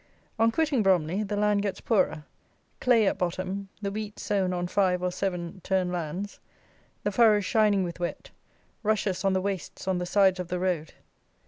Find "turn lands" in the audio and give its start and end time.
5.63-6.39